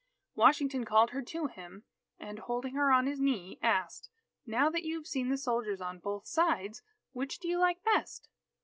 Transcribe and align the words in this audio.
Washington 0.33 0.83
called 0.83 1.11
her 1.11 1.21
to 1.21 1.45
him, 1.45 1.83
and 2.17 2.39
holding 2.39 2.73
her 2.73 2.91
on 2.91 3.05
his 3.05 3.19
knee, 3.19 3.59
asked: 3.61 4.09
"Now 4.47 4.67
that 4.71 4.81
you 4.81 4.95
have 4.95 5.05
seen 5.05 5.29
the 5.29 5.37
soldiers 5.37 5.79
on 5.79 5.99
both 5.99 6.25
sides, 6.25 6.81
which 7.11 7.37
do 7.37 7.47
you 7.47 7.59
like 7.59 7.83
best?" 7.83 8.27